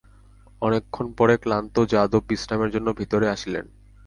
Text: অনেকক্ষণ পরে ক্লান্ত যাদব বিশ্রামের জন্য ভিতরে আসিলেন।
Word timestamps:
অনেকক্ষণ 0.61 1.05
পরে 1.11 1.35
ক্লান্ত 1.37 1.75
যাদব 1.85 2.23
বিশ্রামের 2.27 2.69
জন্য 2.69 2.87
ভিতরে 2.93 3.27
আসিলেন। 3.29 3.65